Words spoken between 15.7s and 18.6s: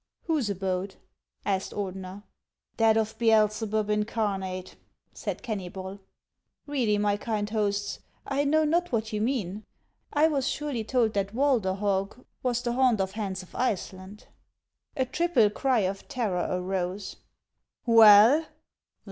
of terror arose." Well